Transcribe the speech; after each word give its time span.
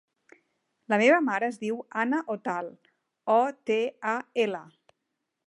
La 0.93 0.97
meva 1.01 1.19
mare 1.25 1.49
es 1.53 1.59
diu 1.63 1.77
Ana 2.05 2.23
Otal: 2.37 2.73
o, 3.35 3.39
te, 3.71 3.79
a, 4.15 4.17
ela. 4.47 4.65